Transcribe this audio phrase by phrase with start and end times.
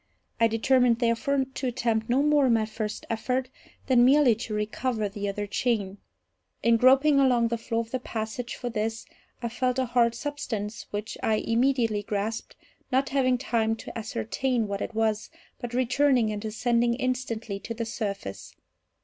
[0.39, 3.49] I determined, therefore, to attempt no more, in my first effort,
[3.85, 5.99] than merely to recover the other chain.
[6.63, 9.05] In groping along the floor of the passage for this,
[9.43, 12.55] I felt a hard substance, which I immediately grasped,
[12.91, 15.29] not having time to ascertain what it was,
[15.59, 18.55] but returning and ascending instantly to the surface.